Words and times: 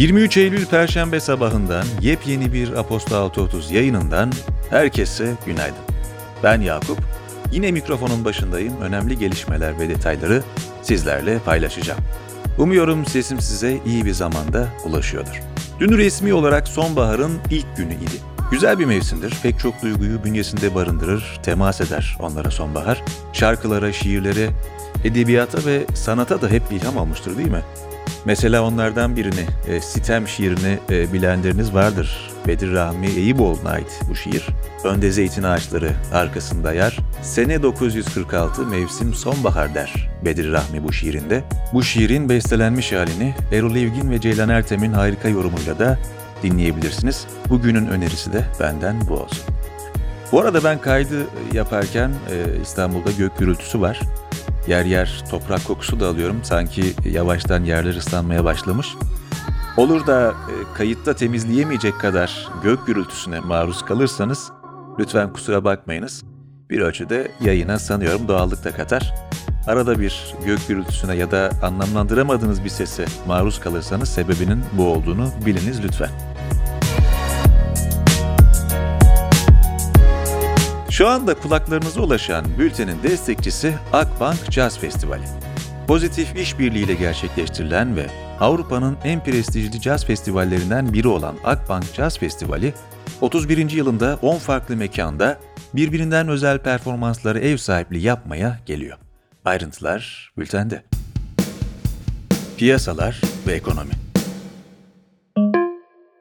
23 0.00 0.36
Eylül 0.36 0.66
Perşembe 0.66 1.20
sabahından 1.20 1.84
yepyeni 2.00 2.52
bir 2.52 2.72
Aposto 2.72 3.16
630 3.16 3.70
yayınından 3.70 4.32
herkese 4.70 5.34
günaydın. 5.46 5.82
Ben 6.42 6.60
Yakup. 6.60 6.98
Yine 7.52 7.72
mikrofonun 7.72 8.24
başındayım. 8.24 8.80
Önemli 8.80 9.18
gelişmeler 9.18 9.78
ve 9.78 9.88
detayları 9.88 10.42
sizlerle 10.82 11.38
paylaşacağım. 11.38 12.00
Umuyorum 12.58 13.06
sesim 13.06 13.40
size 13.40 13.78
iyi 13.86 14.04
bir 14.04 14.12
zamanda 14.12 14.68
ulaşıyordur. 14.84 15.42
Dün 15.80 15.98
resmi 15.98 16.34
olarak 16.34 16.68
sonbaharın 16.68 17.38
ilk 17.50 17.76
günü 17.76 17.94
idi. 17.94 18.16
Güzel 18.50 18.78
bir 18.78 18.84
mevsimdir. 18.84 19.34
Pek 19.42 19.58
çok 19.58 19.82
duyguyu 19.82 20.24
bünyesinde 20.24 20.74
barındırır, 20.74 21.40
temas 21.42 21.80
eder 21.80 22.16
onlara 22.20 22.50
sonbahar. 22.50 23.02
Şarkılara, 23.32 23.92
şiirlere, 23.92 24.50
edebiyata 25.04 25.64
ve 25.66 25.86
sanata 25.94 26.42
da 26.42 26.48
hep 26.48 26.62
ilham 26.72 26.98
almıştır 26.98 27.36
değil 27.36 27.50
mi? 27.50 27.62
Mesela 28.24 28.62
onlardan 28.62 29.16
birini, 29.16 29.46
e, 29.68 29.80
Sitem 29.80 30.28
şiirini 30.28 30.78
e, 30.90 31.12
bilenleriniz 31.12 31.74
vardır. 31.74 32.30
Bedir 32.46 32.72
Rahmi 32.72 33.06
Eyüboğlu'na 33.06 33.70
ait 33.70 34.00
bu 34.10 34.16
şiir. 34.16 34.46
Önde 34.84 35.10
zeytin 35.10 35.42
ağaçları 35.42 35.92
arkasında 36.12 36.72
yer. 36.72 36.98
Sene 37.22 37.62
946 37.62 38.66
mevsim 38.66 39.14
sonbahar 39.14 39.74
der 39.74 40.10
Bedir 40.24 40.52
Rahmi 40.52 40.84
bu 40.84 40.92
şiirinde. 40.92 41.42
Bu 41.72 41.82
şiirin 41.82 42.28
bestelenmiş 42.28 42.92
halini 42.92 43.34
Erol 43.52 43.76
Evgin 43.76 44.10
ve 44.10 44.20
Ceylan 44.20 44.48
Ertem'in 44.48 44.92
harika 44.92 45.28
yorumuyla 45.28 45.78
da 45.78 45.98
dinleyebilirsiniz. 46.42 47.26
Bugünün 47.48 47.86
önerisi 47.86 48.32
de 48.32 48.44
benden 48.60 48.96
bu 49.08 49.14
olsun. 49.14 49.44
Bu 50.32 50.40
arada 50.40 50.64
ben 50.64 50.80
kaydı 50.80 51.26
yaparken 51.52 52.10
e, 52.10 52.62
İstanbul'da 52.62 53.10
gök 53.18 53.38
gürültüsü 53.38 53.80
var. 53.80 54.00
Yer 54.70 54.84
yer 54.84 55.24
toprak 55.30 55.64
kokusu 55.66 56.00
da 56.00 56.08
alıyorum. 56.08 56.40
Sanki 56.42 56.94
yavaştan 57.04 57.64
yerler 57.64 57.94
ıslanmaya 57.94 58.44
başlamış. 58.44 58.86
Olur 59.76 60.06
da 60.06 60.28
e, 60.28 60.74
kayıtta 60.74 61.14
temizleyemeyecek 61.14 62.00
kadar 62.00 62.48
gök 62.62 62.86
gürültüsüne 62.86 63.40
maruz 63.40 63.84
kalırsanız 63.84 64.52
lütfen 64.98 65.32
kusura 65.32 65.64
bakmayınız. 65.64 66.24
Bir 66.70 66.80
ölçüde 66.80 67.30
yayına 67.40 67.78
sanıyorum 67.78 68.28
doğallık 68.28 68.64
da 68.64 68.70
katar. 68.70 69.14
Arada 69.66 70.00
bir 70.00 70.34
gök 70.46 70.68
gürültüsüne 70.68 71.14
ya 71.14 71.30
da 71.30 71.50
anlamlandıramadığınız 71.62 72.64
bir 72.64 72.68
sese 72.68 73.04
maruz 73.26 73.60
kalırsanız 73.60 74.08
sebebinin 74.08 74.64
bu 74.72 74.86
olduğunu 74.86 75.28
biliniz 75.46 75.84
lütfen. 75.84 76.10
Şu 81.00 81.08
anda 81.08 81.34
kulaklarınıza 81.34 82.00
ulaşan 82.00 82.44
bültenin 82.58 83.02
destekçisi 83.02 83.74
Akbank 83.92 84.52
Jazz 84.52 84.78
Festivali. 84.78 85.24
Pozitif 85.86 86.36
işbirliğiyle 86.36 86.94
gerçekleştirilen 86.94 87.96
ve 87.96 88.06
Avrupa'nın 88.40 88.96
en 89.04 89.24
prestijli 89.24 89.80
caz 89.80 90.06
festivallerinden 90.06 90.92
biri 90.92 91.08
olan 91.08 91.36
Akbank 91.44 91.84
Jazz 91.84 92.18
Festivali, 92.18 92.74
31. 93.20 93.70
yılında 93.70 94.18
10 94.22 94.38
farklı 94.38 94.76
mekanda 94.76 95.40
birbirinden 95.74 96.28
özel 96.28 96.58
performansları 96.58 97.38
ev 97.38 97.56
sahipliği 97.56 98.02
yapmaya 98.02 98.60
geliyor. 98.66 98.98
Ayrıntılar 99.44 100.32
bültende. 100.38 100.82
Piyasalar 102.58 103.20
ve 103.46 103.52
ekonomi. 103.52 103.92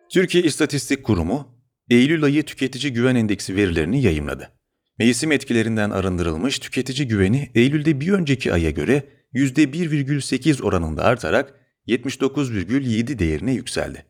Türkiye 0.09 0.43
İstatistik 0.43 1.03
Kurumu, 1.03 1.47
Eylül 1.89 2.23
ayı 2.23 2.45
tüketici 2.45 2.93
güven 2.93 3.15
endeksi 3.15 3.55
verilerini 3.55 4.01
yayımladı. 4.01 4.58
Mevsim 4.99 5.31
etkilerinden 5.31 5.89
arındırılmış 5.89 6.59
tüketici 6.59 7.07
güveni 7.07 7.51
Eylül'de 7.55 8.01
bir 8.01 8.09
önceki 8.09 8.53
aya 8.53 8.69
göre 8.69 9.03
%1,8 9.33 10.63
oranında 10.63 11.03
artarak 11.03 11.53
79,7 11.87 13.19
değerine 13.19 13.53
yükseldi. 13.53 14.05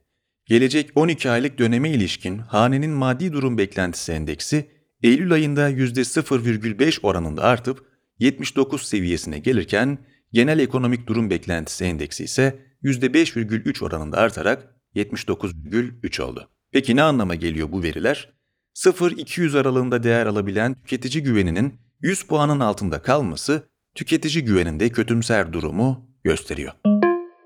Gelecek 0.45 0.91
12 0.95 1.29
aylık 1.29 1.59
döneme 1.59 1.89
ilişkin 1.89 2.37
hanenin 2.37 2.91
maddi 2.91 3.33
durum 3.33 3.57
beklentisi 3.57 4.11
endeksi 4.11 4.67
Eylül 5.03 5.31
ayında 5.31 5.69
%0,5 5.69 6.99
oranında 7.03 7.43
artıp 7.43 7.85
79 8.19 8.81
seviyesine 8.81 9.39
gelirken 9.39 9.97
genel 10.33 10.59
ekonomik 10.59 11.07
durum 11.07 11.29
beklentisi 11.29 11.85
endeksi 11.85 12.23
ise 12.23 12.59
%5,3 12.83 13.85
oranında 13.85 14.17
artarak 14.17 14.75
79,3 14.95 16.21
oldu. 16.21 16.49
Peki 16.71 16.95
ne 16.95 17.01
anlama 17.01 17.35
geliyor 17.35 17.71
bu 17.71 17.83
veriler? 17.83 18.38
0-200 18.75 19.59
aralığında 19.59 20.03
değer 20.03 20.25
alabilen 20.25 20.73
tüketici 20.73 21.23
güveninin 21.23 21.79
100 22.01 22.23
puanın 22.23 22.59
altında 22.59 23.01
kalması 23.01 23.69
tüketici 23.95 24.45
güveninde 24.45 24.89
kötümser 24.89 25.53
durumu 25.53 26.09
gösteriyor. 26.23 26.73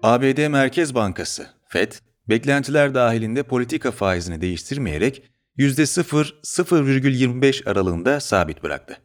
ABD 0.03 0.47
Merkez 0.47 0.95
Bankası, 0.95 1.47
FED, 1.67 1.91
beklentiler 2.29 2.95
dahilinde 2.95 3.43
politika 3.43 3.91
faizini 3.91 4.41
değiştirmeyerek 4.41 5.23
%0-0,25 5.57 7.69
aralığında 7.69 8.19
sabit 8.19 8.63
bıraktı. 8.63 8.97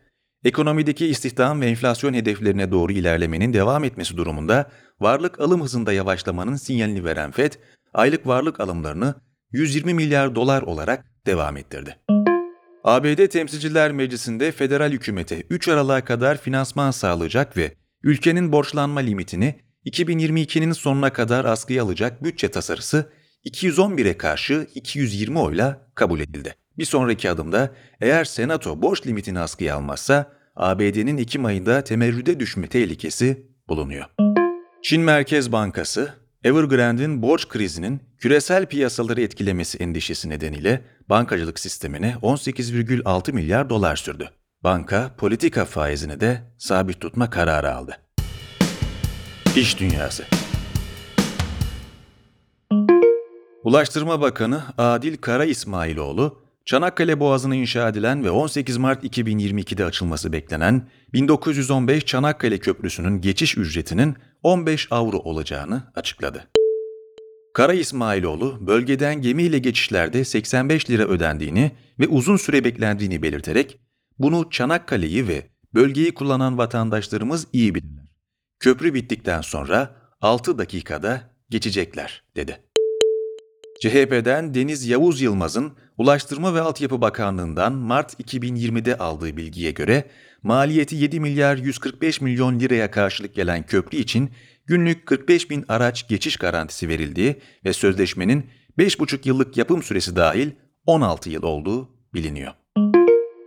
Ekonomideki 0.44 1.06
istihdam 1.06 1.60
ve 1.60 1.66
enflasyon 1.66 2.14
hedeflerine 2.14 2.72
doğru 2.72 2.92
ilerlemenin 2.92 3.52
devam 3.52 3.84
etmesi 3.84 4.16
durumunda 4.16 4.70
varlık 5.00 5.40
alım 5.40 5.62
hızında 5.62 5.92
yavaşlamanın 5.92 6.56
sinyalini 6.56 7.04
veren 7.04 7.30
FED, 7.30 7.52
aylık 7.94 8.26
varlık 8.26 8.60
alımlarını 8.60 9.14
120 9.52 9.94
milyar 9.94 10.34
dolar 10.34 10.62
olarak 10.62 11.04
devam 11.28 11.56
ettirdi. 11.56 11.96
ABD 12.84 13.26
Temsilciler 13.26 13.92
Meclisi'nde 13.92 14.52
federal 14.52 14.92
hükümete 14.92 15.42
3 15.50 15.68
Aralık'a 15.68 16.04
kadar 16.04 16.38
finansman 16.40 16.90
sağlayacak 16.90 17.56
ve 17.56 17.74
ülkenin 18.02 18.52
borçlanma 18.52 19.00
limitini 19.00 19.54
2022'nin 19.86 20.72
sonuna 20.72 21.12
kadar 21.12 21.44
askıya 21.44 21.82
alacak 21.84 22.24
bütçe 22.24 22.50
tasarısı 22.50 23.12
211'e 23.44 24.16
karşı 24.16 24.66
220 24.74 25.38
oyla 25.38 25.90
kabul 25.94 26.20
edildi. 26.20 26.54
Bir 26.78 26.84
sonraki 26.84 27.30
adımda 27.30 27.74
eğer 28.00 28.24
Senato 28.24 28.82
borç 28.82 29.06
limitini 29.06 29.40
askıya 29.40 29.76
almazsa 29.76 30.32
ABD'nin 30.56 31.18
Ekim 31.18 31.44
ayında 31.44 31.84
temerrüde 31.84 32.40
düşme 32.40 32.66
tehlikesi 32.66 33.46
bulunuyor. 33.68 34.04
Çin 34.82 35.02
Merkez 35.02 35.52
Bankası, 35.52 36.14
Evergrande'in 36.44 37.22
borç 37.22 37.48
krizinin 37.48 38.00
küresel 38.18 38.66
piyasaları 38.66 39.20
etkilemesi 39.20 39.78
endişesi 39.78 40.28
nedeniyle 40.28 40.80
bankacılık 41.08 41.58
sistemine 41.58 42.16
18,6 42.22 43.32
milyar 43.32 43.70
dolar 43.70 43.96
sürdü. 43.96 44.30
Banka 44.64 45.10
politika 45.18 45.64
faizini 45.64 46.20
de 46.20 46.42
sabit 46.58 47.00
tutma 47.00 47.30
kararı 47.30 47.74
aldı. 47.74 47.96
İş 49.56 49.80
Dünyası 49.80 50.24
Ulaştırma 53.64 54.20
Bakanı 54.20 54.62
Adil 54.78 55.16
Kara 55.16 55.44
İsmailoğlu, 55.44 56.42
Çanakkale 56.68 57.20
Boğazı'na 57.20 57.54
inşa 57.54 57.88
edilen 57.88 58.24
ve 58.24 58.30
18 58.30 58.76
Mart 58.76 59.04
2022'de 59.04 59.84
açılması 59.84 60.32
beklenen 60.32 60.88
1915 61.12 62.04
Çanakkale 62.04 62.58
Köprüsü'nün 62.58 63.20
geçiş 63.20 63.58
ücretinin 63.58 64.16
15 64.42 64.88
avro 64.90 65.18
olacağını 65.18 65.92
açıkladı. 65.94 66.48
Kara 67.54 67.72
İsmailoğlu, 67.72 68.66
bölgeden 68.66 69.22
gemiyle 69.22 69.58
geçişlerde 69.58 70.24
85 70.24 70.90
lira 70.90 71.02
ödendiğini 71.02 71.72
ve 71.98 72.06
uzun 72.08 72.36
süre 72.36 72.64
beklendiğini 72.64 73.22
belirterek, 73.22 73.80
bunu 74.18 74.50
Çanakkale'yi 74.50 75.28
ve 75.28 75.50
bölgeyi 75.74 76.14
kullanan 76.14 76.58
vatandaşlarımız 76.58 77.46
iyi 77.52 77.74
bilirler. 77.74 78.04
Köprü 78.60 78.94
bittikten 78.94 79.40
sonra 79.40 79.96
6 80.20 80.58
dakikada 80.58 81.20
geçecekler, 81.50 82.24
dedi. 82.36 82.60
CHP'den 83.80 84.54
Deniz 84.54 84.86
Yavuz 84.86 85.20
Yılmaz'ın 85.20 85.72
Ulaştırma 85.98 86.54
ve 86.54 86.60
Altyapı 86.60 87.00
Bakanlığı'ndan 87.00 87.72
Mart 87.72 88.20
2020'de 88.20 88.98
aldığı 88.98 89.36
bilgiye 89.36 89.70
göre 89.70 90.04
maliyeti 90.42 90.96
7 90.96 91.20
milyar 91.20 91.56
145 91.56 92.20
milyon 92.20 92.60
liraya 92.60 92.90
karşılık 92.90 93.34
gelen 93.34 93.62
köprü 93.62 93.98
için 93.98 94.30
günlük 94.66 95.06
45 95.06 95.50
bin 95.50 95.64
araç 95.68 96.08
geçiş 96.08 96.36
garantisi 96.36 96.88
verildiği 96.88 97.36
ve 97.64 97.72
sözleşmenin 97.72 98.46
5,5 98.78 99.28
yıllık 99.28 99.56
yapım 99.56 99.82
süresi 99.82 100.16
dahil 100.16 100.50
16 100.86 101.30
yıl 101.30 101.42
olduğu 101.42 101.88
biliniyor. 102.14 102.52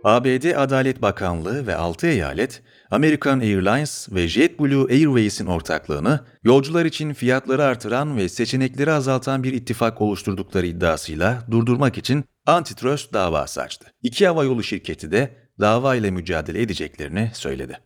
ABD 0.04 0.56
Adalet 0.56 1.02
Bakanlığı 1.02 1.66
ve 1.66 1.76
6 1.76 2.06
eyalet, 2.06 2.62
American 2.90 3.40
Airlines 3.40 4.08
ve 4.12 4.28
JetBlue 4.28 4.92
Airways'in 4.92 5.46
ortaklığını 5.46 6.20
yolcular 6.44 6.84
için 6.84 7.12
fiyatları 7.12 7.64
artıran 7.64 8.16
ve 8.16 8.28
seçenekleri 8.28 8.92
azaltan 8.92 9.42
bir 9.42 9.52
ittifak 9.52 10.00
oluşturdukları 10.00 10.66
iddiasıyla 10.66 11.42
durdurmak 11.50 11.98
için 11.98 12.24
antitrust 12.46 13.12
davası 13.12 13.62
açtı. 13.62 13.92
İki 14.02 14.26
havayolu 14.26 14.62
şirketi 14.62 15.12
de 15.12 15.30
dava 15.60 15.94
ile 15.94 16.10
mücadele 16.10 16.62
edeceklerini 16.62 17.30
söyledi. 17.34 17.80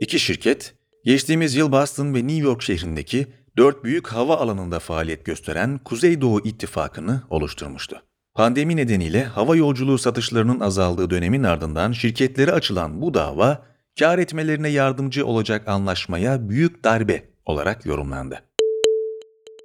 İki 0.00 0.18
şirket, 0.18 0.74
geçtiğimiz 1.04 1.54
yıl 1.54 1.72
Boston 1.72 2.14
ve 2.14 2.26
New 2.26 2.44
York 2.44 2.62
şehrindeki 2.62 3.26
dört 3.56 3.84
büyük 3.84 4.08
hava 4.08 4.36
alanında 4.36 4.78
faaliyet 4.78 5.24
gösteren 5.24 5.78
Kuzeydoğu 5.78 6.40
İttifakı'nı 6.44 7.22
oluşturmuştu. 7.30 8.02
Pandemi 8.34 8.76
nedeniyle 8.76 9.24
hava 9.24 9.56
yolculuğu 9.56 9.98
satışlarının 9.98 10.60
azaldığı 10.60 11.10
dönemin 11.10 11.42
ardından 11.42 11.92
şirketlere 11.92 12.52
açılan 12.52 13.02
bu 13.02 13.14
dava, 13.14 13.66
kar 13.98 14.18
etmelerine 14.18 14.68
yardımcı 14.68 15.26
olacak 15.26 15.68
anlaşmaya 15.68 16.48
büyük 16.48 16.84
darbe 16.84 17.24
olarak 17.44 17.86
yorumlandı. 17.86 18.42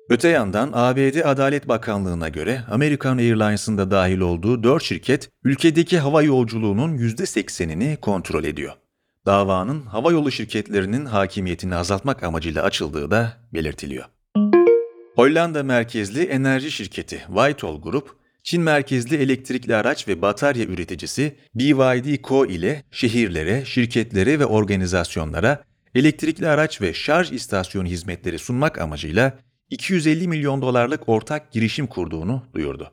Öte 0.10 0.28
yandan 0.28 0.70
ABD 0.74 1.26
Adalet 1.26 1.68
Bakanlığı'na 1.68 2.30
göre 2.30 2.64
American 2.72 3.18
Airlines'ın 3.18 3.78
da 3.78 3.92
dahil 3.92 4.20
olduğu 4.20 4.64
4 4.64 4.84
şirket 4.84 5.30
ülkedeki 5.44 6.00
hava 6.00 6.24
yolculuğunun 6.24 6.98
%80'ini 6.98 7.98
kontrol 7.98 8.44
ediyor. 8.44 8.74
Davanın 9.26 9.86
havayolu 9.86 10.32
şirketlerinin 10.32 11.06
hakimiyetini 11.06 11.76
azaltmak 11.76 12.24
amacıyla 12.24 12.64
açıldığı 12.64 13.12
da 13.12 13.34
belirtiliyor. 13.54 14.06
Hollanda 15.16 15.64
merkezli 15.64 16.24
enerji 16.24 16.72
şirketi 16.72 17.22
Vitol 17.30 17.82
Group, 17.82 18.16
Çin 18.44 18.62
merkezli 18.62 19.16
elektrikli 19.16 19.76
araç 19.76 20.08
ve 20.08 20.22
batarya 20.22 20.66
üreticisi 20.66 21.36
BYD 21.56 22.24
Co 22.24 22.46
ile 22.46 22.84
şehirlere, 22.92 23.66
şirketlere 23.66 24.40
ve 24.40 24.46
organizasyonlara 24.46 25.64
elektrikli 25.96 26.48
araç 26.48 26.82
ve 26.82 26.94
şarj 26.94 27.32
istasyonu 27.32 27.88
hizmetleri 27.88 28.40
sunmak 28.40 28.82
amacıyla 28.82 29.38
250 29.72 30.28
milyon 30.28 30.62
dolarlık 30.62 31.10
ortak 31.10 31.52
girişim 31.52 31.88
kurduğunu 31.88 32.44
duyurdu. 32.56 32.92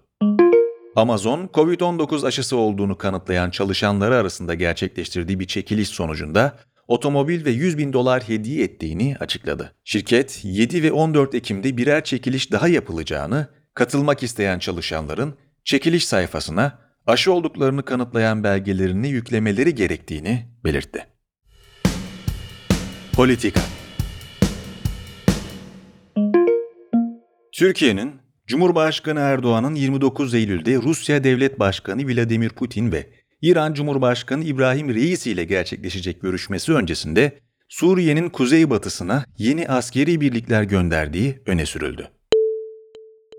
Amazon, 0.96 1.50
COVID-19 1.54 2.26
aşısı 2.26 2.56
olduğunu 2.56 2.98
kanıtlayan 2.98 3.50
çalışanları 3.50 4.16
arasında 4.16 4.54
gerçekleştirdiği 4.54 5.40
bir 5.40 5.46
çekiliş 5.46 5.88
sonucunda 5.88 6.56
otomobil 6.88 7.44
ve 7.44 7.50
100 7.50 7.78
bin 7.78 7.92
dolar 7.92 8.22
hediye 8.22 8.64
ettiğini 8.64 9.16
açıkladı. 9.20 9.74
Şirket, 9.84 10.40
7 10.42 10.82
ve 10.82 10.92
14 10.92 11.34
Ekim'de 11.34 11.76
birer 11.76 12.04
çekiliş 12.04 12.52
daha 12.52 12.68
yapılacağını, 12.68 13.46
katılmak 13.74 14.22
isteyen 14.22 14.58
çalışanların 14.58 15.34
çekiliş 15.64 16.06
sayfasına 16.06 16.78
aşı 17.06 17.32
olduklarını 17.32 17.84
kanıtlayan 17.84 18.44
belgelerini 18.44 19.08
yüklemeleri 19.08 19.74
gerektiğini 19.74 20.46
belirtti. 20.64 21.06
Politika 23.12 23.60
Türkiye'nin 27.58 28.12
Cumhurbaşkanı 28.46 29.20
Erdoğan'ın 29.20 29.74
29 29.74 30.34
Eylül'de 30.34 30.76
Rusya 30.76 31.24
Devlet 31.24 31.58
Başkanı 31.58 32.06
Vladimir 32.06 32.48
Putin 32.48 32.92
ve 32.92 33.06
İran 33.42 33.74
Cumhurbaşkanı 33.74 34.44
İbrahim 34.44 34.94
Reisi 34.94 35.30
ile 35.30 35.44
gerçekleşecek 35.44 36.22
görüşmesi 36.22 36.72
öncesinde 36.72 37.38
Suriye'nin 37.68 38.30
kuzeybatısına 38.30 39.24
yeni 39.38 39.68
askeri 39.68 40.20
birlikler 40.20 40.62
gönderdiği 40.62 41.42
öne 41.46 41.66
sürüldü. 41.66 42.08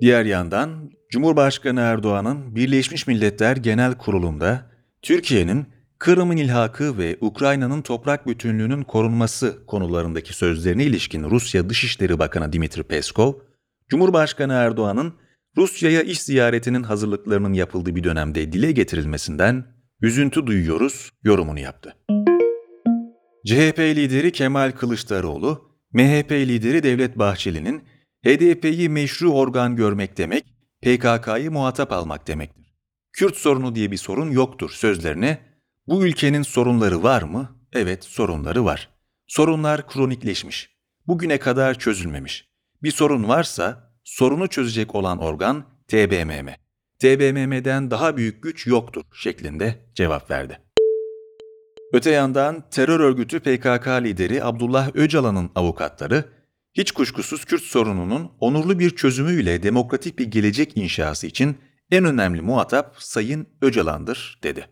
Diğer 0.02 0.26
yandan 0.26 0.92
Cumhurbaşkanı 1.10 1.80
Erdoğan'ın 1.80 2.56
Birleşmiş 2.56 3.08
Milletler 3.08 3.58
Genel 3.58 3.94
Kurulu'nda 3.98 4.72
Türkiye'nin 5.02 5.66
Kırım'ın 6.00 6.38
ilhakı 6.38 6.98
ve 6.98 7.18
Ukrayna'nın 7.22 7.82
toprak 7.82 8.28
bütünlüğünün 8.28 8.84
korunması 8.84 9.66
konularındaki 9.68 10.34
sözlerine 10.34 10.84
ilişkin 10.84 11.24
Rusya 11.24 11.70
Dışişleri 11.70 12.20
Bakanı 12.20 12.54
Dimitri 12.54 12.84
Peskov, 12.84 13.34
Cumhurbaşkanı 13.90 14.54
Erdoğan'ın 14.54 15.14
Rusya'ya 15.58 16.02
iş 16.02 16.22
ziyaretinin 16.22 16.84
hazırlıklarının 16.84 17.54
yapıldığı 17.54 17.96
bir 17.96 18.04
dönemde 18.04 18.52
dile 18.52 18.72
getirilmesinden 18.72 19.66
üzüntü 20.02 20.48
duyuyoruz 20.48 21.12
yorumunu 21.24 21.60
yaptı. 21.60 21.96
CHP 23.46 23.80
lideri 23.80 24.32
Kemal 24.32 24.72
Kılıçdaroğlu, 24.72 25.72
MHP 25.94 26.32
lideri 26.32 26.84
Devlet 26.84 27.20
Bahçeli'nin 27.20 27.84
HDP'yi 28.26 28.90
meşru 28.90 29.32
organ 29.32 29.76
görmek 29.76 30.18
demek, 30.18 30.46
PKK'yı 30.82 31.52
muhatap 31.52 31.92
almak 31.92 32.28
demektir. 32.28 32.76
Kürt 33.14 33.36
sorunu 33.36 33.76
diye 33.76 33.92
bir 33.92 33.98
sorun 33.98 34.32
yoktur 34.32 34.70
sözlerine, 34.70 35.40
bu 35.88 36.06
ülkenin 36.06 36.42
sorunları 36.42 37.04
var 37.04 37.22
mı? 37.22 37.60
Evet 37.74 38.04
sorunları 38.04 38.66
var. 38.66 38.90
Sorunlar 39.28 39.88
kronikleşmiş. 39.88 40.70
Bugüne 41.08 41.40
kadar 41.40 41.80
çözülmemiş. 41.80 42.49
Bir 42.84 42.92
sorun 42.92 43.28
varsa 43.28 43.94
sorunu 44.04 44.48
çözecek 44.48 44.96
olan 44.96 45.20
organ 45.20 45.66
TBMM. 45.88 46.50
TBMM'den 47.00 47.92
daha 47.92 48.18
büyük 48.18 48.44
güç 48.44 48.68
yoktur 48.68 49.04
şeklinde 49.14 49.76
cevap 49.96 50.32
verdi. 50.32 50.60
Öte 51.94 52.12
yandan 52.12 52.70
terör 52.70 53.00
örgütü 53.00 53.40
PKK 53.40 53.88
lideri 53.88 54.44
Abdullah 54.44 54.96
Öcalan'ın 54.96 55.52
avukatları, 55.56 56.26
hiç 56.74 56.92
kuşkusuz 56.92 57.46
Kürt 57.46 57.62
sorununun 57.62 58.32
onurlu 58.40 58.80
bir 58.80 58.90
çözümüyle 58.90 59.64
demokratik 59.64 60.20
bir 60.20 60.26
gelecek 60.26 60.78
inşası 60.78 61.28
için 61.28 61.58
en 61.92 62.06
önemli 62.06 62.42
muhatap 62.42 62.96
Sayın 63.00 63.48
Öcalan'dır 63.62 64.40
dedi. 64.44 64.66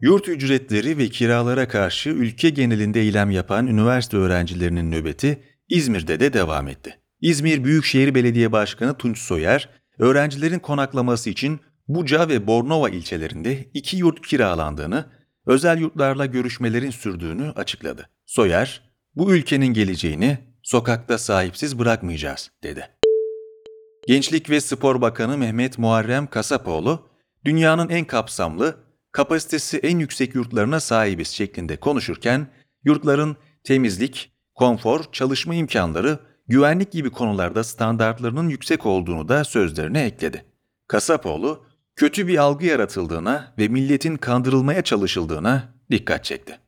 Yurt 0.00 0.28
ücretleri 0.28 0.98
ve 0.98 1.08
kiralara 1.08 1.68
karşı 1.68 2.10
ülke 2.10 2.50
genelinde 2.50 3.00
eylem 3.00 3.30
yapan 3.30 3.66
üniversite 3.66 4.16
öğrencilerinin 4.16 4.92
nöbeti 4.92 5.55
İzmir'de 5.68 6.20
de 6.20 6.32
devam 6.32 6.68
etti. 6.68 6.98
İzmir 7.20 7.64
Büyükşehir 7.64 8.14
Belediye 8.14 8.52
Başkanı 8.52 8.96
Tunç 8.98 9.18
Soyer, 9.18 9.68
öğrencilerin 9.98 10.58
konaklaması 10.58 11.30
için 11.30 11.60
Buca 11.88 12.28
ve 12.28 12.46
Bornova 12.46 12.90
ilçelerinde 12.90 13.70
iki 13.74 13.96
yurt 13.96 14.26
kiralandığını, 14.26 15.06
özel 15.46 15.78
yurtlarla 15.78 16.26
görüşmelerin 16.26 16.90
sürdüğünü 16.90 17.50
açıkladı. 17.50 18.08
Soyer, 18.26 18.82
bu 19.14 19.34
ülkenin 19.34 19.66
geleceğini 19.66 20.38
sokakta 20.62 21.18
sahipsiz 21.18 21.78
bırakmayacağız, 21.78 22.50
dedi. 22.62 22.88
Gençlik 24.06 24.50
ve 24.50 24.60
Spor 24.60 25.00
Bakanı 25.00 25.38
Mehmet 25.38 25.78
Muharrem 25.78 26.26
Kasapoğlu, 26.26 27.08
dünyanın 27.44 27.88
en 27.88 28.04
kapsamlı, 28.04 28.76
kapasitesi 29.12 29.78
en 29.78 29.98
yüksek 29.98 30.34
yurtlarına 30.34 30.80
sahibiz 30.80 31.28
şeklinde 31.28 31.76
konuşurken, 31.76 32.46
yurtların 32.84 33.36
temizlik, 33.64 34.35
konfor, 34.56 35.04
çalışma 35.12 35.54
imkanları, 35.54 36.18
güvenlik 36.48 36.92
gibi 36.92 37.10
konularda 37.10 37.64
standartlarının 37.64 38.48
yüksek 38.48 38.86
olduğunu 38.86 39.28
da 39.28 39.44
sözlerine 39.44 40.02
ekledi. 40.02 40.44
Kasapoğlu, 40.88 41.64
kötü 41.96 42.28
bir 42.28 42.38
algı 42.38 42.66
yaratıldığına 42.66 43.52
ve 43.58 43.68
milletin 43.68 44.16
kandırılmaya 44.16 44.82
çalışıldığına 44.82 45.62
dikkat 45.90 46.24
çekti. 46.24 46.58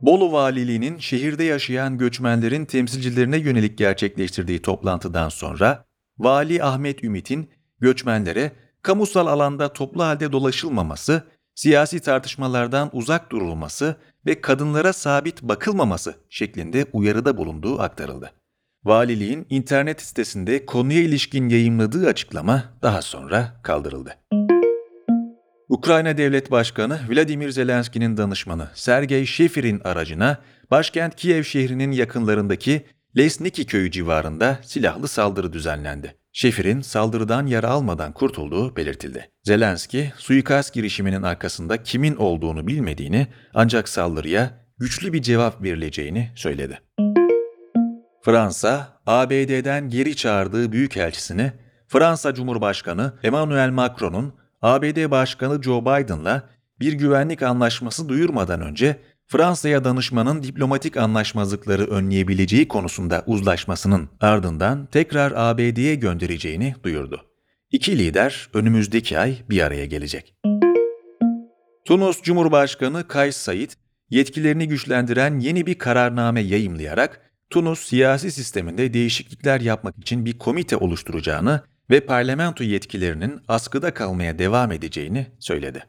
Bolu 0.00 0.32
Valiliği'nin 0.32 0.98
şehirde 0.98 1.44
yaşayan 1.44 1.98
göçmenlerin 1.98 2.64
temsilcilerine 2.64 3.36
yönelik 3.36 3.78
gerçekleştirdiği 3.78 4.62
toplantıdan 4.62 5.28
sonra, 5.28 5.84
Vali 6.18 6.62
Ahmet 6.62 7.04
Ümit'in 7.04 7.50
göçmenlere 7.80 8.52
kamusal 8.82 9.26
alanda 9.26 9.72
toplu 9.72 10.02
halde 10.02 10.32
dolaşılmaması, 10.32 11.22
siyasi 11.54 12.00
tartışmalardan 12.00 12.90
uzak 12.92 13.32
durulması 13.32 13.96
ve 14.26 14.40
kadınlara 14.40 14.92
sabit 14.92 15.42
bakılmaması 15.42 16.14
şeklinde 16.30 16.86
uyarıda 16.92 17.36
bulunduğu 17.36 17.80
aktarıldı. 17.80 18.32
Valiliğin 18.84 19.46
internet 19.50 20.02
sitesinde 20.02 20.66
konuya 20.66 21.00
ilişkin 21.00 21.48
yayımladığı 21.48 22.08
açıklama 22.08 22.64
daha 22.82 23.02
sonra 23.02 23.60
kaldırıldı. 23.62 24.14
Ukrayna 25.68 26.16
Devlet 26.16 26.50
Başkanı 26.50 27.00
Vladimir 27.10 27.50
Zelenski'nin 27.50 28.16
danışmanı 28.16 28.68
Sergey 28.74 29.26
Shefir'in 29.26 29.80
aracına 29.80 30.38
başkent 30.70 31.16
Kiev 31.16 31.42
şehrinin 31.42 31.92
yakınlarındaki 31.92 32.86
Lesniki 33.16 33.66
köyü 33.66 33.90
civarında 33.90 34.58
silahlı 34.62 35.08
saldırı 35.08 35.52
düzenlendi. 35.52 36.21
Şefir'in 36.32 36.80
saldırıdan 36.80 37.46
yara 37.46 37.68
almadan 37.68 38.12
kurtulduğu 38.12 38.76
belirtildi. 38.76 39.30
Zelenski, 39.42 40.12
suikast 40.16 40.74
girişiminin 40.74 41.22
arkasında 41.22 41.82
kimin 41.82 42.16
olduğunu 42.16 42.66
bilmediğini 42.66 43.26
ancak 43.54 43.88
saldırıya 43.88 44.50
güçlü 44.78 45.12
bir 45.12 45.22
cevap 45.22 45.62
verileceğini 45.62 46.30
söyledi. 46.34 46.80
Fransa, 48.24 49.00
ABD'den 49.06 49.90
geri 49.90 50.16
çağırdığı 50.16 50.72
büyükelçisini 50.72 51.52
Fransa 51.88 52.34
Cumhurbaşkanı 52.34 53.12
Emmanuel 53.22 53.70
Macron'un 53.70 54.34
ABD 54.62 55.10
Başkanı 55.10 55.62
Joe 55.62 55.80
Biden'la 55.80 56.48
bir 56.80 56.92
güvenlik 56.92 57.42
anlaşması 57.42 58.08
duyurmadan 58.08 58.60
önce 58.60 58.96
Fransa'ya 59.32 59.84
danışmanın 59.84 60.42
diplomatik 60.42 60.96
anlaşmazlıkları 60.96 61.84
önleyebileceği 61.86 62.68
konusunda 62.68 63.22
uzlaşmasının 63.26 64.08
ardından 64.20 64.86
tekrar 64.86 65.32
ABD'ye 65.36 65.94
göndereceğini 65.94 66.74
duyurdu. 66.82 67.20
İki 67.70 67.98
lider 67.98 68.48
önümüzdeki 68.54 69.18
ay 69.18 69.36
bir 69.50 69.62
araya 69.62 69.86
gelecek. 69.86 70.34
Tunus 71.84 72.22
Cumhurbaşkanı 72.22 73.08
Kays 73.08 73.36
Said, 73.36 73.70
yetkilerini 74.10 74.68
güçlendiren 74.68 75.38
yeni 75.38 75.66
bir 75.66 75.78
kararname 75.78 76.40
yayımlayarak 76.40 77.20
Tunus 77.50 77.86
siyasi 77.86 78.30
sisteminde 78.30 78.94
değişiklikler 78.94 79.60
yapmak 79.60 79.98
için 79.98 80.24
bir 80.24 80.38
komite 80.38 80.76
oluşturacağını 80.76 81.60
ve 81.90 82.00
parlamento 82.00 82.64
yetkilerinin 82.64 83.40
askıda 83.48 83.94
kalmaya 83.94 84.38
devam 84.38 84.72
edeceğini 84.72 85.26
söyledi. 85.38 85.84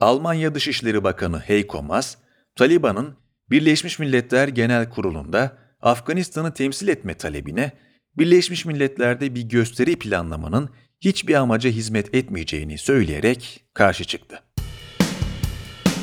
Almanya 0.00 0.54
Dışişleri 0.54 1.04
Bakanı 1.04 1.38
Heiko 1.38 1.82
Maas, 1.82 2.16
Taliban'ın 2.56 3.16
Birleşmiş 3.50 3.98
Milletler 3.98 4.48
Genel 4.48 4.90
Kurulu'nda 4.90 5.56
Afganistan'ı 5.80 6.54
temsil 6.54 6.88
etme 6.88 7.14
talebine 7.14 7.72
Birleşmiş 8.18 8.64
Milletler'de 8.64 9.34
bir 9.34 9.42
gösteri 9.42 9.98
planlamanın 9.98 10.70
hiçbir 11.00 11.34
amaca 11.34 11.70
hizmet 11.70 12.14
etmeyeceğini 12.14 12.78
söyleyerek 12.78 13.64
karşı 13.74 14.04
çıktı. 14.04 14.42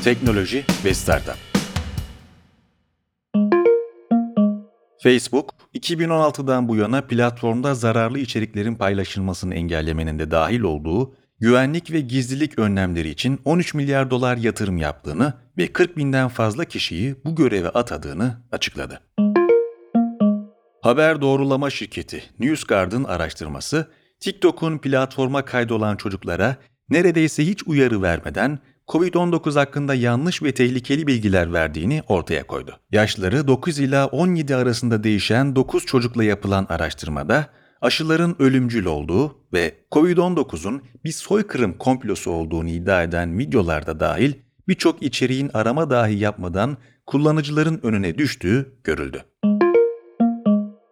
Teknoloji 0.03 0.65
ve 0.85 0.93
Startup 0.93 1.37
Facebook, 5.03 5.53
2016'dan 5.75 6.67
bu 6.67 6.75
yana 6.75 7.01
platformda 7.01 7.75
zararlı 7.75 8.19
içeriklerin 8.19 8.75
paylaşılmasını 8.75 9.55
engellemenin 9.55 10.19
de 10.19 10.31
dahil 10.31 10.61
olduğu 10.61 11.13
güvenlik 11.39 11.91
ve 11.91 12.01
gizlilik 12.01 12.59
önlemleri 12.59 13.09
için 13.09 13.39
13 13.45 13.73
milyar 13.73 14.11
dolar 14.11 14.37
yatırım 14.37 14.77
yaptığını 14.77 15.33
ve 15.57 15.67
40 15.67 15.97
binden 15.97 16.27
fazla 16.27 16.65
kişiyi 16.65 17.15
bu 17.25 17.35
göreve 17.35 17.69
atadığını 17.69 18.37
açıkladı. 18.51 19.01
Haber 20.81 21.21
doğrulama 21.21 21.69
şirketi 21.69 22.23
NewsGuard'ın 22.39 23.03
araştırması, 23.03 23.87
TikTok'un 24.19 24.77
platforma 24.77 25.45
kaydolan 25.45 25.95
çocuklara 25.95 26.55
neredeyse 26.89 27.45
hiç 27.45 27.67
uyarı 27.67 28.01
vermeden 28.01 28.59
COVID-19 28.87 29.53
hakkında 29.53 29.93
yanlış 29.93 30.43
ve 30.43 30.53
tehlikeli 30.53 31.07
bilgiler 31.07 31.53
verdiğini 31.53 32.01
ortaya 32.07 32.47
koydu. 32.47 32.79
Yaşları 32.91 33.47
9 33.47 33.79
ila 33.79 34.07
17 34.07 34.55
arasında 34.55 35.03
değişen 35.03 35.55
9 35.55 35.85
çocukla 35.85 36.23
yapılan 36.23 36.65
araştırmada 36.69 37.47
aşıların 37.81 38.35
ölümcül 38.39 38.85
olduğu 38.85 39.35
ve 39.53 39.75
COVID-19'un 39.91 40.81
bir 41.03 41.11
soykırım 41.11 41.77
komplosu 41.77 42.31
olduğunu 42.31 42.69
iddia 42.69 43.03
eden 43.03 43.39
videolarda 43.39 43.99
dahil 43.99 44.33
birçok 44.67 45.03
içeriğin 45.03 45.51
arama 45.53 45.89
dahi 45.89 46.19
yapmadan 46.19 46.77
kullanıcıların 47.05 47.79
önüne 47.83 48.17
düştüğü 48.17 48.79
görüldü. 48.83 49.23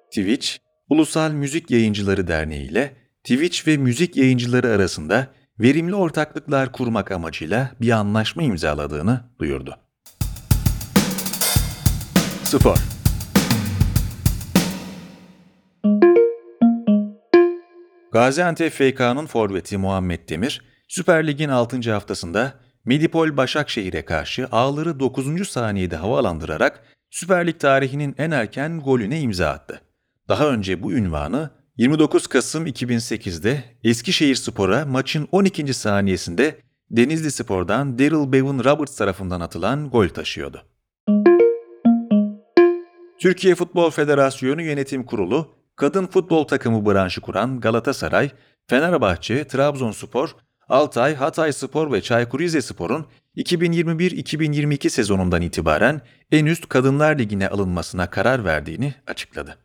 Twitch, 0.10 0.50
Ulusal 0.90 1.32
Müzik 1.32 1.72
Yayıncıları 1.72 2.28
Derneği 2.28 2.70
ile 2.70 2.96
Twitch 3.24 3.68
ve 3.68 3.78
müzik 3.78 4.18
yayıncıları 4.18 4.68
arasında 4.68 5.28
verimli 5.60 5.96
ortaklıklar 5.96 6.72
kurmak 6.72 7.12
amacıyla 7.12 7.72
bir 7.82 7.92
anlaşma 7.92 8.44
imzaladığını 8.44 9.22
duyurdu. 9.40 9.76
Spor 12.44 12.95
Gaziantep 18.16 18.74
FK'nın 18.74 19.26
forveti 19.26 19.78
Muhammed 19.78 20.30
Demir, 20.30 20.62
Süper 20.88 21.28
Lig'in 21.28 21.50
6. 21.50 21.92
haftasında 21.92 22.54
Medipol 22.86 23.38
Başakşehir'e 23.38 24.06
karşı 24.06 24.48
ağları 24.52 25.00
9. 25.00 25.50
saniyede 25.50 25.96
havalandırarak 25.96 26.84
Süper 27.10 27.48
Lig 27.48 27.60
tarihinin 27.60 28.16
en 28.18 28.32
erken 28.32 28.80
golüne 28.80 29.20
imza 29.20 29.50
attı. 29.50 29.82
Daha 30.30 30.50
önce 30.50 30.84
bu 30.84 30.94
ünvanı 30.94 31.50
29 31.78 32.28
Kasım 32.28 32.68
2008'de 32.68 33.64
Eskişehir 33.84 34.36
Spor'a 34.36 34.86
maçın 34.86 35.28
12. 35.32 35.74
saniyesinde 35.74 36.60
Denizli 36.92 37.32
Spor'dan 37.32 38.00
Daryl 38.00 38.32
Bevan 38.32 38.60
Roberts 38.60 38.98
tarafından 38.98 39.42
atılan 39.42 39.90
gol 39.90 40.08
taşıyordu. 40.08 40.66
Türkiye 43.20 43.56
Futbol 43.56 43.92
Federasyonu 43.92 44.62
Yönetim 44.62 45.04
Kurulu, 45.04 45.65
kadın 45.76 46.08
futbol 46.08 46.44
takımı 46.44 46.86
branşı 46.86 47.22
kuran 47.22 47.60
Galatasaray, 47.60 48.30
Fenerbahçe, 48.68 49.48
Trabzonspor, 49.48 50.36
Altay, 50.70 51.16
Hatay 51.16 51.54
Spor 51.54 51.92
ve 51.92 52.02
Çaykur 52.02 52.40
Rizespor'un 52.40 53.06
2021-2022 53.38 54.90
sezonundan 54.90 55.42
itibaren 55.42 56.02
en 56.32 56.46
üst 56.46 56.70
Kadınlar 56.70 57.20
Ligi'ne 57.20 57.50
alınmasına 57.50 58.10
karar 58.10 58.46
verdiğini 58.46 58.94
açıkladı. 59.08 59.58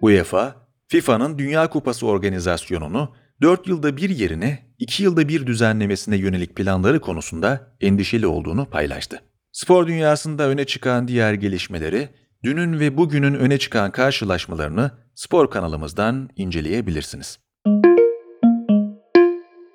UEFA, 0.00 0.54
FIFA'nın 0.88 1.38
Dünya 1.38 1.70
Kupası 1.70 2.06
organizasyonunu 2.06 3.14
4 3.42 3.68
yılda 3.68 3.96
bir 3.96 4.10
yerine 4.10 4.58
2 4.78 5.02
yılda 5.02 5.28
bir 5.28 5.46
düzenlemesine 5.46 6.16
yönelik 6.16 6.56
planları 6.56 7.00
konusunda 7.00 7.76
endişeli 7.80 8.26
olduğunu 8.26 8.66
paylaştı. 8.70 9.22
Spor 9.52 9.86
dünyasında 9.86 10.48
öne 10.48 10.64
çıkan 10.64 11.08
diğer 11.08 11.34
gelişmeleri, 11.34 12.08
dünün 12.44 12.80
ve 12.80 12.96
bugünün 12.96 13.34
öne 13.34 13.58
çıkan 13.58 13.90
karşılaşmalarını 13.90 14.90
spor 15.14 15.50
kanalımızdan 15.50 16.30
inceleyebilirsiniz. 16.36 17.38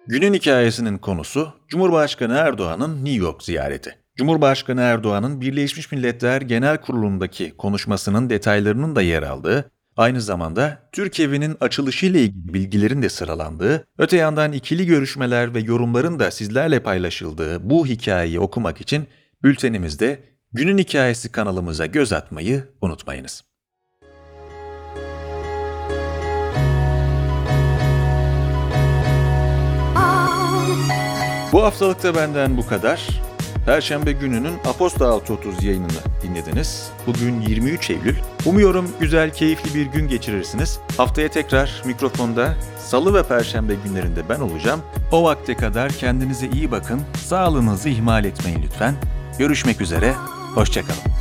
Günün 0.07 0.33
hikayesinin 0.33 0.97
konusu 0.97 1.53
Cumhurbaşkanı 1.67 2.33
Erdoğan'ın 2.33 3.05
New 3.05 3.25
York 3.25 3.43
ziyareti. 3.43 3.95
Cumhurbaşkanı 4.15 4.81
Erdoğan'ın 4.81 5.41
Birleşmiş 5.41 5.91
Milletler 5.91 6.41
Genel 6.41 6.81
Kurulu'ndaki 6.81 7.57
konuşmasının 7.57 8.29
detaylarının 8.29 8.95
da 8.95 9.01
yer 9.01 9.23
aldığı 9.23 9.71
Aynı 9.97 10.21
zamanda 10.21 10.89
Türk 10.91 11.19
evinin 11.19 11.57
açılışı 11.59 12.05
ile 12.05 12.21
ilgili 12.21 12.53
bilgilerin 12.53 13.01
de 13.01 13.09
sıralandığı, 13.09 13.87
öte 13.97 14.17
yandan 14.17 14.51
ikili 14.51 14.85
görüşmeler 14.85 15.53
ve 15.53 15.59
yorumların 15.59 16.19
da 16.19 16.31
sizlerle 16.31 16.79
paylaşıldığı 16.79 17.69
bu 17.69 17.87
hikayeyi 17.87 18.39
okumak 18.39 18.81
için 18.81 19.07
bültenimizde 19.43 20.23
Günün 20.53 20.77
Hikayesi 20.77 21.31
kanalımıza 21.31 21.85
göz 21.85 22.13
atmayı 22.13 22.67
unutmayınız. 22.81 23.43
Bu 31.51 31.63
haftalıkta 31.63 32.15
benden 32.15 32.57
bu 32.57 32.67
kadar. 32.67 33.09
Perşembe 33.65 34.11
gününün 34.11 34.53
Aposta 34.65 35.05
6.30 35.05 35.65
yayınını 35.65 35.89
dinlediniz. 36.23 36.91
Bugün 37.07 37.41
23 37.41 37.89
Eylül. 37.89 38.15
Umuyorum 38.45 38.91
güzel, 38.99 39.33
keyifli 39.33 39.75
bir 39.75 39.85
gün 39.85 40.07
geçirirsiniz. 40.07 40.79
Haftaya 40.97 41.31
tekrar 41.31 41.83
mikrofonda 41.85 42.53
salı 42.79 43.13
ve 43.13 43.23
perşembe 43.23 43.73
günlerinde 43.85 44.29
ben 44.29 44.39
olacağım. 44.39 44.81
O 45.11 45.23
vakte 45.23 45.55
kadar 45.55 45.91
kendinize 45.91 46.47
iyi 46.47 46.71
bakın, 46.71 47.01
sağlığınızı 47.25 47.89
ihmal 47.89 48.25
etmeyin 48.25 48.63
lütfen. 48.63 48.95
Görüşmek 49.39 49.81
üzere, 49.81 50.13
hoşçakalın. 50.55 51.20